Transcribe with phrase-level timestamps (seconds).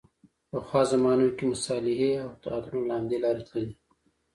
[0.49, 3.73] پخوا زمانو کې مصالحې او عطرونه له همدې لارې تللې.